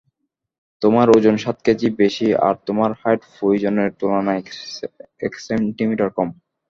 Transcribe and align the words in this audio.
তোমার 0.81 1.07
ওজন 1.09 1.35
সাত 1.37 1.57
কেজি 1.65 1.87
বেশি 2.01 2.27
আর 2.39 2.55
তোমার 2.67 2.91
হাইট 2.99 3.21
প্রয়োজনের 3.33 3.89
তুলনায় 3.99 4.41
এক 5.21 5.33
সেমি 5.39 5.69
কম। 6.15 6.27